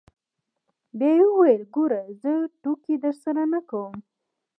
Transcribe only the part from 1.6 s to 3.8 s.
ګوره زه ټوکې درسره نه